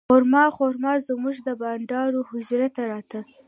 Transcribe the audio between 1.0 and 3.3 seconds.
زموږ د بانډارونو حجرې ته راته.